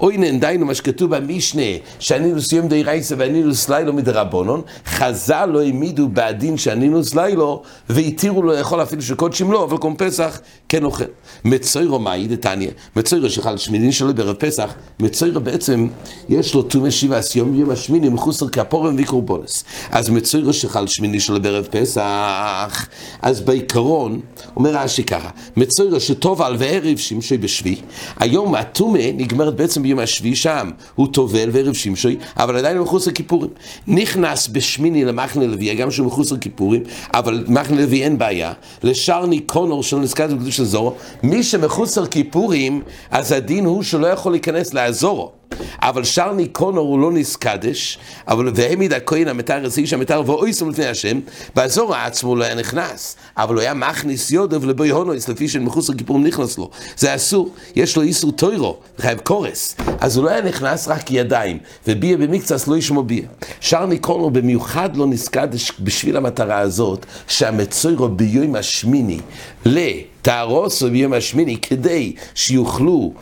אוי 0.00 0.16
נן 0.16 0.40
דיינו 0.40 0.66
מה 0.66 0.74
שכתוב 0.74 1.16
במשנה, 1.16 1.62
שהנילוס 1.98 2.52
יום 2.52 2.68
רייסה 2.84 3.14
והנילוס 3.18 3.68
לילו 3.68 3.92
מדרבונון, 3.92 4.62
חז"ל 4.86 5.46
לא 5.46 5.62
העמידו 5.62 6.08
בעדין 6.08 6.56
שהנילוס 6.56 7.14
לילו, 7.14 7.62
והתירו 7.90 8.42
לו 8.42 8.52
לאכול 8.52 8.82
אפילו 8.82 9.02
שקודשים 9.02 9.52
לו, 9.52 9.64
אבל 9.64 9.76
קום 9.76 9.94
פסח 9.98 10.40
כן 10.68 10.84
אוכל. 10.84 11.04
מצוירו 11.44 11.98
מהי 11.98 12.26
דתניא, 12.26 12.70
מצוירו 12.96 13.30
שחל 13.30 13.56
שמינין 13.56 13.92
שלו 13.92 14.14
בערב 14.14 14.34
פסח, 14.34 14.74
מצוירו 15.00 15.40
בעצם 15.40 15.88
יש 16.28 16.54
לו 16.54 16.62
תומי 16.62 16.90
שבעס 16.90 17.36
יום 17.36 17.54
יום 17.54 17.70
השמיני 17.70 18.08
מחוסר 18.08 18.48
כפורם 18.48 18.96
וקורבונס. 18.98 19.64
אז 19.90 20.10
מצוירו 20.10 20.52
שחל 20.52 20.86
שמיני 20.86 21.20
שלו 21.20 21.42
בערב 21.42 21.68
פסח, 21.70 22.86
אז 23.22 23.40
בעיקרון, 23.40 24.20
אומר 24.56 24.70
רש"י 24.70 25.04
ככה, 25.04 25.28
מצוירו 25.56 26.00
שטובל 26.00 26.56
וערב 26.58 26.96
שמשוי 26.96 27.38
בשבי, 27.38 27.76
היום 28.18 28.54
הטומא 28.54 28.98
נגמרת 29.14 29.54
בעצם 29.66 29.82
ביום 29.82 29.98
השביעי 29.98 30.36
שם, 30.36 30.70
הוא 30.94 31.06
טובל 31.12 31.48
וערב 31.52 31.74
שמשוי, 31.74 32.16
אבל 32.36 32.56
עדיין 32.56 32.76
הוא 32.76 32.84
מחוץ 32.84 33.06
לכיפורים. 33.06 33.50
נכנס 33.86 34.48
בשמיני 34.48 35.04
למחנה 35.04 35.46
לוי, 35.46 35.74
גם 35.74 35.90
שהוא 35.90 36.06
מחוץ 36.06 36.32
לכיפורים, 36.32 36.82
אבל 37.14 37.44
מחנה 37.48 37.76
לוי 37.76 38.04
אין 38.04 38.18
בעיה, 38.18 38.52
לשרני 38.82 39.40
קונור 39.40 39.82
של 39.82 39.96
נזכרת 39.96 40.32
בקדוש 40.32 40.60
הזורו, 40.60 40.94
מי 41.22 41.42
שמחוץ 41.42 41.98
לכיפורים, 41.98 42.82
אז 43.10 43.32
הדין 43.32 43.64
הוא 43.64 43.82
שלא 43.82 44.06
יכול 44.06 44.32
להיכנס 44.32 44.74
לאזורו. 44.74 45.35
אבל 45.82 46.04
שרני 46.04 46.48
קונור 46.48 46.88
הוא 46.88 46.98
לא 47.00 47.12
נסקדש, 47.12 47.98
אבל 48.28 48.52
והעמיד 48.54 48.92
הכהן 48.92 49.28
המתאר 49.28 49.66
את 49.66 49.78
איש 49.78 49.92
המתאר 49.92 50.22
ואויסם 50.26 50.70
לפני 50.70 50.86
השם, 50.86 51.20
באזור 51.54 51.94
עצמו 51.94 52.36
לא 52.36 52.44
היה 52.44 52.54
נכנס, 52.54 53.16
אבל 53.36 53.54
הוא 53.54 53.60
היה 53.62 53.74
מכניס 53.74 54.30
יודו 54.30 54.62
ולבוי 54.62 54.90
הונויס, 54.90 55.28
לפי 55.28 55.48
שמחוץ 55.48 55.88
לכיפורים 55.88 56.26
נכנס 56.26 56.58
לו. 56.58 56.70
זה 56.96 57.14
אסור, 57.14 57.54
יש 57.76 57.96
לו 57.96 58.02
איסור 58.02 58.32
טוירו, 58.32 58.76
חייב 58.98 59.18
קורס. 59.18 59.76
אז 60.00 60.16
הוא 60.16 60.24
לא 60.24 60.30
היה 60.30 60.42
נכנס 60.42 60.88
רק 60.88 61.10
ידיים, 61.10 61.58
וביה 61.86 62.16
במקצס 62.16 62.68
לא 62.68 62.76
ישמו 62.76 63.02
ביה. 63.02 63.26
שרני 63.60 63.98
קונור 63.98 64.30
במיוחד 64.30 64.96
לא 64.96 65.06
נסקדש 65.06 65.72
בשביל 65.80 66.16
המטרה 66.16 66.58
הזאת, 66.58 67.06
שהמצוירו 67.28 68.08
ביום 68.08 68.54
השמיני, 68.54 69.20
לתהרוסו 69.64 70.90
ביום 70.90 71.12
השמיני, 71.12 71.56
כדי 71.60 72.14
שיוכלו 72.34 73.12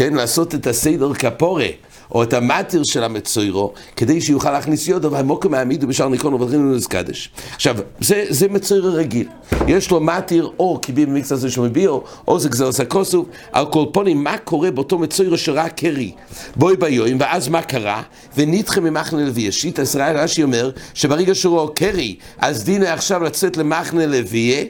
כן, 0.00 0.14
לעשות 0.14 0.54
את 0.54 0.66
הסדר 0.66 1.14
כפורה, 1.14 1.66
או 2.12 2.22
את 2.22 2.32
המטר 2.32 2.82
של 2.82 3.04
המצוירו, 3.04 3.72
כדי 3.96 4.20
שיוכל 4.20 4.50
להכניס 4.52 4.88
יודו, 4.88 5.10
והמוקם 5.12 5.54
העמידו 5.54 5.86
בשער 5.86 6.08
ניקון 6.08 6.34
ובדרין 6.34 6.72
לנזקדש. 6.72 7.30
עכשיו, 7.54 7.76
זה, 8.00 8.24
זה 8.28 8.48
מצויר 8.48 8.90
רגיל. 8.90 9.28
יש 9.66 9.90
לו 9.90 10.00
מטר, 10.00 10.48
או 10.58 10.78
קיבי 10.82 11.06
במקצת 11.06 11.32
הזה 11.32 11.50
שמביאו, 11.50 12.02
או 12.28 12.38
זה 12.40 12.48
גזר 12.48 12.72
סקוסוב, 12.72 13.28
על 13.52 13.66
כל 13.66 13.84
פונים, 13.92 14.24
מה 14.24 14.38
קורה 14.38 14.70
באותו 14.70 14.98
מצויר 14.98 15.36
שראה 15.36 15.68
קרי? 15.68 16.12
בואי 16.56 16.76
ביום, 16.76 17.20
ואז 17.20 17.48
מה 17.48 17.62
קרה? 17.62 18.02
ונדחה 18.36 18.80
ממחנה 18.80 19.24
לוי. 19.24 19.48
השיט 19.48 19.78
ישראל 19.78 20.16
רש"י 20.16 20.42
אומר, 20.42 20.70
שברגע 20.94 21.34
שהוא 21.34 21.60
רואה 21.60 21.74
קרי, 21.74 22.16
אז 22.38 22.64
דינה 22.64 22.92
עכשיו 22.92 23.22
לצאת 23.22 23.56
למחנה 23.56 24.06
לוי, 24.06 24.68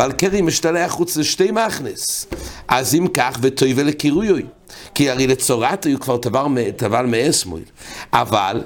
ועל 0.00 0.12
קרי 0.12 0.42
משתלח 0.42 0.90
חוץ 0.90 1.16
לשתי 1.16 1.50
מכנס. 1.50 2.26
אז 2.68 2.94
אם 2.94 3.06
כך, 3.14 3.38
וטויבה 3.42 3.82
לקירויוי. 3.82 4.42
כי 4.94 5.10
הרי 5.10 5.26
לצורת 5.26 5.84
היו 5.84 6.00
כבר 6.00 6.16
טבל 6.76 7.06
מאסמוי. 7.06 7.62
אבל, 8.12 8.64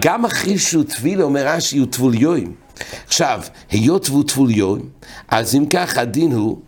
גם 0.00 0.24
אחרי 0.24 0.58
שהוא 0.58 0.84
טבילה, 0.84 1.24
אומר 1.24 1.46
רש"י, 1.46 1.78
הוא 1.78 1.86
טבוליואים. 1.86 2.54
עכשיו, 3.06 3.40
היות 3.70 4.10
והוא 4.10 4.24
טבוליואים, 4.24 4.88
אז 5.28 5.54
אם 5.54 5.66
כך 5.66 5.98
הדין 5.98 6.32
הוא, 6.32 6.58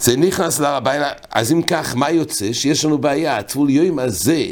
זה 0.00 0.16
נכנס 0.16 0.60
לרבי, 0.60 0.90
אז 1.30 1.52
אם 1.52 1.62
כך, 1.62 1.96
מה 1.96 2.10
יוצא? 2.10 2.52
שיש 2.52 2.84
לנו 2.84 2.98
בעיה, 2.98 3.38
הטבוליואים 3.38 3.98
הזה, 3.98 4.46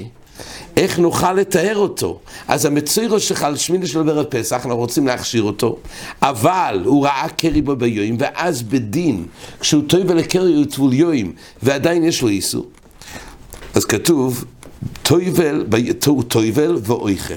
איך 0.79 0.99
נוכל 0.99 1.33
לתאר 1.33 1.77
אותו? 1.77 2.19
אז 2.49 2.65
המצוירו 2.65 3.21
שלך 3.21 3.43
על 3.43 3.57
שמיני 3.57 3.87
של 3.87 4.09
ערב 4.09 4.25
פסח, 4.25 4.57
אנחנו 4.57 4.77
רוצים 4.77 5.07
להכשיר 5.07 5.43
אותו, 5.43 5.79
אבל 6.23 6.83
הוא 6.85 7.05
ראה 7.05 7.27
קרי 7.37 7.63
בו 7.63 7.77
ביואים, 7.77 8.17
ואז 8.19 8.63
בדין, 8.63 9.27
כשהוא 9.61 9.83
טויבל 9.87 10.17
לקרי 10.17 10.55
הוא 10.55 10.65
טבוליואים, 10.65 11.33
ועדיין 11.63 12.05
יש 12.05 12.23
לו 12.23 12.29
איסור. 12.29 12.67
אז 13.75 13.85
כתוב, 13.85 14.45
טויבל, 15.03 15.67
טויבל 16.29 16.77
ואויכל. 16.83 17.35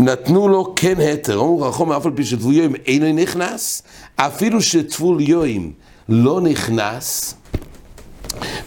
נתנו 0.00 0.48
לו 0.48 0.72
כן 0.76 1.00
היתר, 1.00 1.34
אמרו 1.34 1.60
רחום 1.60 1.92
אף 1.92 2.06
על 2.06 2.12
פי 2.14 2.24
שטבול 2.24 2.54
יוים 2.54 2.74
אינו 2.86 3.22
נכנס, 3.22 3.82
אפילו 4.16 4.62
שטבול 4.62 5.20
יוים 5.20 5.72
לא 6.08 6.40
נכנס, 6.40 7.34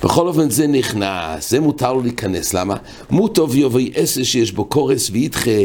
בכל 0.03 0.27
אופן 0.27 0.49
זה 0.49 0.67
נכנס, 0.67 1.49
זה 1.49 1.59
מותר 1.59 1.93
לו 1.93 2.01
להיכנס, 2.01 2.53
למה? 2.53 2.75
מוטוב 3.09 3.55
יובי 3.55 3.91
עשר 3.95 4.23
שיש 4.23 4.51
בו 4.51 4.65
קורס 4.65 5.09
וידחה 5.09 5.61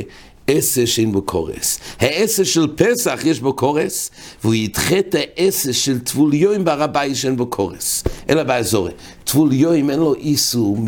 עשה 0.47 0.85
שאין 0.85 1.13
בו 1.13 1.23
כרת. 1.23 1.79
העשה 2.01 2.45
של 2.45 2.67
פסח 2.77 3.21
יש 3.25 3.41
בו 3.41 3.53
כרת, 3.53 4.11
והוא 4.45 4.55
ידחה 4.55 4.99
את 4.99 5.15
העשה 5.19 5.73
של 5.73 5.99
טבול 5.99 6.35
יום 6.35 6.65
בהר 6.65 6.83
הבית 6.83 7.17
שאין 7.17 7.37
בו 7.37 7.47
כרת, 7.47 8.05
אלא 8.31 8.43
באזהרה. 8.43 8.93
טבול 9.25 9.53
יום 9.53 9.91
אין 9.91 9.99
לו 9.99 10.15
איסור 10.15 10.79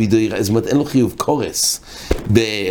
זאת 0.41 0.49
אומרת 0.49 0.67
אין 0.67 0.77
לו 0.77 0.85
חיוב 0.85 1.15
כרת, 1.17 1.81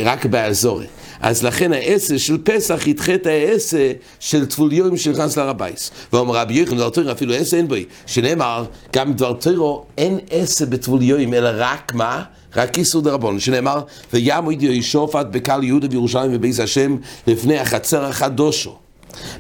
רק 0.04 0.26
באזהרה. 0.26 0.86
אז 1.22 1.44
לכן 1.44 1.74
העשה 1.74 2.18
של 2.18 2.38
פסח 2.44 2.88
ידחה 2.88 3.16
את 3.16 3.26
העשה 3.26 3.92
של 4.20 4.46
טבול 4.46 4.74
יום 4.74 4.98
שנכנס 4.98 5.38
להר 5.38 5.50
הבית. 5.50 5.92
ואומר 6.14 6.36
רבי 6.36 6.54
יוחנן 6.54 6.78
דבר 6.78 6.90
תורה 6.90 7.12
אפילו 7.12 7.34
עשה 7.34 7.58
אין 7.58 7.68
בו, 7.68 7.76
שנאמר 8.06 8.66
גם 8.94 9.14
דבר 9.14 9.34
תורה 9.34 9.86
אין 9.98 10.20
עשה 10.30 10.66
בטבול 10.66 11.02
יום 11.02 11.34
אלא 11.34 11.50
רק 11.54 11.94
מה? 11.94 12.24
רק 12.56 12.78
איסור 12.78 13.02
דרבנן, 13.02 13.40
שנאמר 13.40 13.82
ויעמוד 14.14 14.62
יהושפט 14.62 15.26
בקהל 15.32 15.64
יהודה 15.64 15.88
בירושלים 15.88 16.32
בבית 16.34 16.60
השם 16.60 16.98
לפני 17.28 17.60
החצר 17.60 18.06
החדשה. 18.06 18.78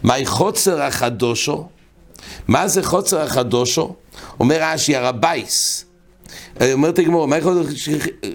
מאי 0.04 0.26
חצר 0.26 0.82
החדשה? 0.82 1.68
מה 2.48 2.68
זה 2.68 2.84
חצר 2.84 3.22
החדשה? 3.22 3.96
אומר 4.40 4.58
רש"י 4.62 4.96
הר 4.96 5.26
הבית 5.26 5.87
אומרת 6.74 7.00
הגמרא, 7.00 7.28
מה 7.28 7.38
יכול 7.38 7.64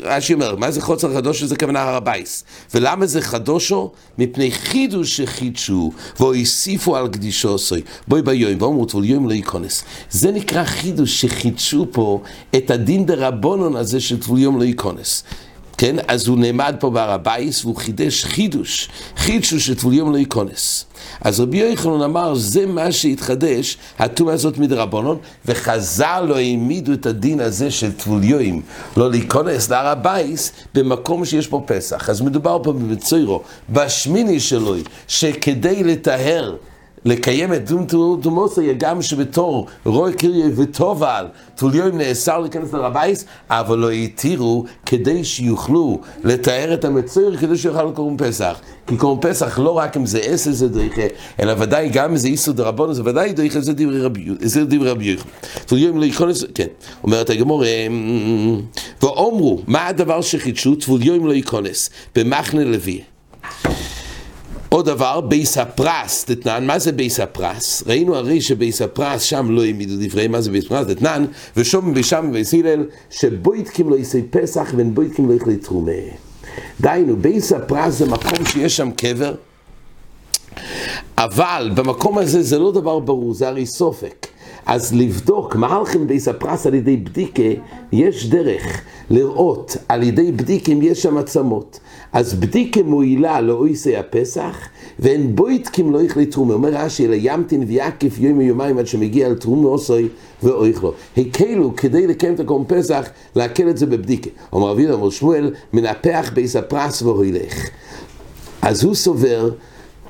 רש"י 0.03 0.35
אומר, 0.35 0.57
מה 0.57 0.71
זה 0.71 0.81
חצר 0.81 1.15
חדשה? 1.15 1.47
זה 1.47 1.57
כוונה 1.57 1.83
הר 1.83 1.95
הבית. 1.95 2.45
ולמה 2.75 3.07
זה 3.07 3.21
חדשה? 3.23 3.93
מפני 4.19 4.51
חידוש 4.51 5.17
שחידשו, 5.17 5.93
והוסיפו 6.21 6.97
על 6.97 7.09
קדושתה. 7.09 7.83
בו 8.09 8.23
ביום, 8.23 8.63
ואמרו 8.63 8.85
טבול 8.85 9.05
יום 9.05 9.29
לא 9.29 9.35
ייכנס. 9.35 9.85
זה 10.11 10.31
נקרא 10.31 10.65
חידוש 10.65 11.21
שחידשו 11.21 11.87
פה 11.93 12.23
את 12.57 12.71
הדין 12.71 13.07
דרבנן 13.07 13.77
הזה 13.77 14.01
של 14.01 14.21
טבול 14.21 14.39
יום 14.39 14.59
לא 14.59 14.65
ייכנס. 14.65 15.25
כן? 15.83 15.97
אז 16.09 16.27
הוא 16.27 16.39
נעמד 16.39 16.77
פה 16.81 16.91
בהר 16.91 17.11
הבית 17.11 17.65
והוא 17.65 17.77
חידש 17.77 18.25
חידוש, 18.25 18.89
חידשו 19.17 19.61
שטבול 19.61 19.95
יום 19.95 20.13
לא 20.13 20.19
ייכנס. 20.19 20.85
אז 21.21 21.41
רבי 21.41 21.59
יוחנן 21.59 22.03
אמר, 22.03 22.35
זה 22.35 22.67
מה 22.67 22.93
שהתחדש, 22.93 23.77
הטומאה 23.99 24.35
הזאת 24.35 24.59
מדרבנן, 24.59 25.19
וחז"ל 25.47 26.25
לא 26.29 26.37
העמידו 26.37 26.93
את 26.93 27.07
הדין 27.07 27.41
הזה 27.41 27.71
של 27.71 27.93
טבול 27.93 28.25
יום, 28.25 28.63
לא 28.97 29.11
להיכנס 29.11 29.71
להר 29.71 29.87
הבית 29.87 30.53
במקום 30.75 31.25
שיש 31.25 31.47
פה 31.47 31.63
פסח. 31.67 32.11
אז 32.11 32.21
מדובר 32.21 32.59
פה 32.63 32.73
במצורע, 32.73 33.43
בשמיני 33.71 34.41
שלו, 34.41 34.75
שכדי 35.09 35.85
לטהר 35.85 36.57
לקיים 37.05 37.55
את 37.55 37.71
דום 37.71 37.87
דומוסי, 38.21 38.75
גם 38.75 39.03
שבתור 39.03 39.67
רוי 39.85 40.13
קירי 40.13 40.43
וטובל, 40.57 41.27
טוליום 41.57 41.99
נאסר 41.99 42.39
להיכנס 42.39 42.73
לרבייס, 42.73 43.25
אבל 43.51 43.79
לא 43.79 43.91
התירו 43.91 44.65
כדי 44.87 45.25
שיוכלו 45.25 46.01
לתאר 46.25 46.75
את 46.75 46.85
המצויר 46.85 47.37
כדי 47.37 47.57
שיוכל 47.57 47.85
לקרום 47.85 48.17
פסח. 48.17 48.61
כי 48.87 48.97
קרום 48.97 49.19
פסח 49.21 49.59
לא 49.59 49.79
רק 49.79 49.97
אם 49.97 50.07
זה 50.07 50.19
עשר 50.19 50.53
זה 50.53 50.69
דריכה, 50.69 51.03
אלא 51.41 51.55
ודאי 51.59 51.89
גם 51.89 52.11
אם 52.11 52.17
זה 52.17 52.29
איסור 52.29 52.55
דרבנו, 52.55 52.95
זה 52.95 53.03
ודאי 53.05 53.33
דריכה, 53.33 53.61
זה 53.61 54.65
דברי 54.65 54.91
רבי 54.91 55.05
יוחנן. 55.05 55.31
טוליום 55.67 56.01
לא 56.01 56.05
ייכנס, 56.05 56.45
כן, 56.55 56.67
אומרת 57.05 57.31
הגמור, 57.31 57.65
אמ, 57.65 58.61
ואומרו, 59.03 59.63
מה 59.67 59.87
הדבר 59.87 60.21
שחידשו? 60.21 60.75
טוליום 60.75 61.27
לא 61.27 61.33
ייכנס, 61.33 61.91
במחנה 62.15 62.65
לוי. 62.65 63.03
עוד 64.73 64.87
דבר, 64.87 65.21
בית 65.21 65.59
הפרס, 65.59 66.25
דתנן, 66.29 66.67
מה 66.67 66.79
זה 66.79 66.93
בית 66.93 67.21
הפרס? 67.21 67.83
ראינו 67.87 68.17
הרי 68.17 68.41
שבית 68.41 68.83
הפרס 68.83 69.23
שם 69.23 69.47
לא 69.51 69.65
העמידו 69.65 69.95
דברי, 69.99 70.29
מה 70.29 70.41
זה 70.41 70.51
בית 70.51 70.65
הפרס? 70.65 70.87
דתנן, 70.87 71.25
ושוים 71.57 71.95
בית 71.95 72.08
שמאי 72.08 72.31
ובית 72.33 72.55
הלל, 72.55 72.85
שבודקים 73.11 73.89
לעושי 73.89 74.23
פסח 74.23 74.73
ואין 74.77 75.03
בודקים 75.03 75.29
לאוכלי 75.29 75.57
תרומה. 75.57 75.93
דהיינו, 76.81 77.17
בית 77.17 77.53
הפרס 77.53 77.95
זה 77.95 78.07
מקום 78.07 78.47
שיש 78.47 78.77
שם 78.77 78.91
קבר, 78.91 79.35
אבל 81.19 81.71
במקום 81.75 82.19
הזה 82.19 82.43
זה 82.43 82.59
לא 82.59 82.73
דבר 82.73 82.99
ברור, 82.99 83.35
זה 83.35 83.49
הרי 83.49 83.67
ספק. 83.67 84.27
אז 84.67 84.95
לבדוק 84.95 85.57
מהלכים 85.57 86.07
בבית 86.07 86.29
הפרס 86.29 86.67
על 86.67 86.75
ידי 86.75 86.97
בדיקה, 86.97 87.63
יש 87.93 88.27
דרך 88.27 88.81
לראות 89.11 89.77
על 89.89 90.03
ידי 90.03 90.33
בדיקה 90.33 90.73
אם 90.73 90.83
יש 90.83 91.03
שם 91.03 91.19
עצמות. 91.19 91.81
אז 92.13 92.35
בדיקה 92.35 92.83
מועילה 92.83 93.41
לעושי 93.41 93.97
הפסח, 93.97 94.57
ואין 94.99 95.37
בודקים 95.37 95.93
לאוכלי 95.93 96.27
תרומה. 96.27 96.55
אומר 96.55 96.69
רש"י, 96.73 97.07
אלא 97.07 97.17
ימתין 97.19 97.65
ויעקוף 97.69 98.19
יום 98.19 98.39
ויומיים 98.39 98.79
עד 98.79 98.87
שמגיע 98.87 99.27
אל 99.27 99.35
תרומה 99.35 99.77
ואוכלה. 100.43 100.93
הקלו 101.17 101.77
כדי 101.77 102.07
לקיים 102.07 102.35
את 102.35 102.41
הקורבן 102.41 102.65
פסח, 102.69 103.09
להקל 103.37 103.71
את 103.71 103.79
זה 103.79 103.87
בבדיקה. 103.87 104.31
אומר 104.53 104.69
רבי 104.69 104.91
אמר 104.91 105.11
שמואל, 105.11 105.55
מנפח 105.73 106.31
בית 106.35 106.57
הפרס 106.57 107.03
והולך. 107.03 107.69
אז 108.63 108.85
הוא 108.85 108.95
סובר 108.95 109.51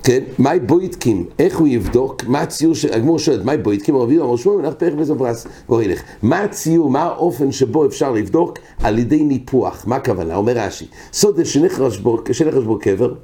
כן, 0.02 0.22
מאי 0.38 0.60
בודקים, 0.60 1.26
איך 1.38 1.58
הוא 1.58 1.68
יבדוק, 1.68 2.24
מה 2.24 2.40
הציור, 2.40 2.74
של, 2.74 2.92
הגמרא 2.92 3.18
שואלת, 3.18 3.44
מאי 3.44 3.58
בודקים, 3.58 3.96
רבי 3.96 4.20
אמר 4.20 4.36
שמואל, 4.36 4.58
מנפח 4.58 4.92
בבית 4.92 5.14
הפרס, 5.18 5.46
והולך. 5.68 6.02
מה 6.22 6.40
הציור, 6.40 6.90
מה 6.90 7.02
האופן 7.02 7.52
שבו 7.52 7.86
אפשר 7.86 8.12
לבדוק? 8.12 8.58
על 8.82 8.98
ידי 8.98 9.22
ניפוח, 9.22 9.84
מה 9.86 9.96
הכוונה, 9.96 10.36
אומר 10.36 10.52
רש"י, 10.56 10.86
סודה 11.12 11.44
שנחרש 11.44 11.98
בו, 11.98 12.18
בו 12.64 12.78
קבר, 12.78 13.14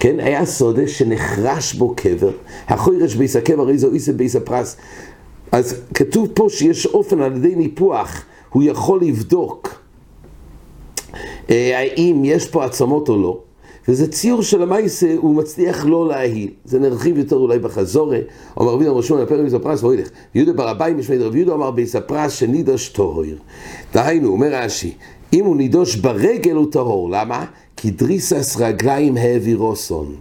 כן, 0.00 0.20
היה 0.20 0.46
סודה 0.46 0.88
שנחרש 0.88 1.74
בו 1.74 1.94
קבר, 1.96 2.30
החוירש 2.68 3.14
ביס 3.14 3.36
הקבר, 3.36 3.62
הרי 3.62 3.78
זו 3.78 3.92
איסה 3.92 4.12
ביס 4.12 4.36
הפרס, 4.36 4.76
אז 5.52 5.80
כתוב 5.94 6.28
פה 6.34 6.46
שיש 6.50 6.86
אופן 6.86 7.20
על 7.20 7.36
ידי 7.36 7.54
ניפוח, 7.54 8.22
הוא 8.50 8.62
יכול 8.62 9.00
לבדוק 9.02 9.74
אה, 11.50 11.78
האם 11.78 12.22
יש 12.24 12.48
פה 12.48 12.64
עצמות 12.64 13.08
או 13.08 13.22
לא. 13.22 13.38
וזה 13.88 14.08
ציור 14.08 14.42
של 14.42 14.62
המייסה, 14.62 15.14
הוא 15.16 15.34
מצליח 15.34 15.84
לא 15.84 16.08
להעיל. 16.08 16.50
זה 16.64 16.78
נרחיב 16.78 17.18
יותר 17.18 17.36
אולי 17.36 17.58
בחזורה, 17.58 18.18
אומר 18.56 18.72
רבי 18.72 18.88
אמר 18.88 19.00
שמואל 19.00 19.22
הפרק 19.22 19.40
ביספרס 19.40 19.82
ואוילך. 19.82 20.08
יהודה 20.34 20.52
בר 20.52 20.70
אביי 20.70 20.94
משמעית 20.94 21.20
רבי 21.20 21.38
יהודה 21.38 21.54
אמר 21.54 21.70
ביספרס 21.70 22.32
שנידוש 22.32 22.88
טהור. 22.88 23.24
דהיינו, 23.94 24.28
אומר 24.28 24.48
רש"י, 24.52 24.92
אם 25.32 25.44
הוא 25.44 25.56
נידוש 25.56 25.96
ברגל 25.96 26.54
הוא 26.54 26.72
טהור, 26.72 27.10
למה? 27.10 27.44
כי 27.76 27.90
דריסס 27.90 28.56
רגליים 28.60 29.16
העבירוסון. 29.16 30.16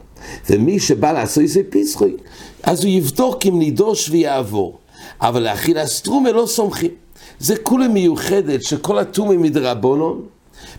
ומי 0.50 0.80
שבא 0.80 1.12
לעשות 1.12 1.44
איזה 1.44 1.62
פיסחוי, 1.70 2.18
אז 2.64 2.84
הוא 2.84 2.92
יבדוק 2.92 3.46
אם 3.46 3.60
נידוש 3.60 4.10
ויעבור. 4.10 4.78
אבל 5.22 5.44
להכיל 5.44 5.84
אסטרומה 5.84 6.32
לא 6.32 6.46
סומכים. 6.46 6.92
זה 7.40 7.56
כולה 7.56 7.88
מיוחדת 7.88 8.64
שכל 8.64 9.00
הטומאים 9.00 9.42
מדרבנון, 9.42 10.22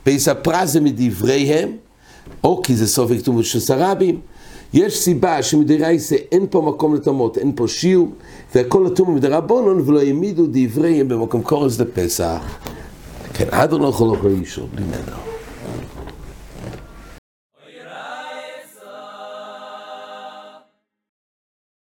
ביספרס 0.06 0.70
זה 0.70 0.80
מדבריהם, 0.80 1.76
או 2.44 2.62
כי 2.62 2.76
זה 2.76 2.86
סופק 2.86 3.20
תומות 3.20 3.44
של 3.44 3.60
סרבים. 3.60 4.20
יש 4.72 4.98
סיבה 4.98 5.42
שמדרייסה 5.42 6.16
אין 6.32 6.46
פה 6.50 6.62
מקום 6.62 6.94
לטומאות, 6.94 7.38
אין 7.38 7.52
פה 7.56 7.68
שיעור, 7.68 8.08
והכל 8.54 8.86
התומו 8.86 9.12
מדרבנון 9.12 9.82
ולא 9.86 10.00
העמידו 10.00 10.46
דבריהם 10.50 11.08
במקום 11.08 11.42
קורס 11.42 11.80
לפסח. 11.80 12.58
כן, 13.34 13.46
עד 13.50 13.72
לא 13.72 13.88
יכול 13.88 14.08
אישור, 14.40 14.68
בלי 14.74 14.84
נדר. 14.84 15.35